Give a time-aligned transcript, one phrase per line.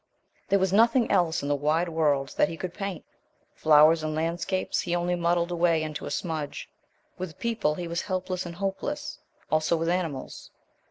[0.49, 3.05] There was nothing else in the wide world that he could paint;
[3.53, 6.67] flowers and landscapes he only muddled away into a smudge;
[7.19, 9.19] with people he was helpless and hopeless;
[9.51, 10.49] also with animals.